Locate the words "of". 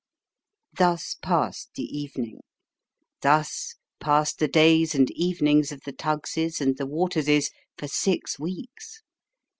5.71-5.81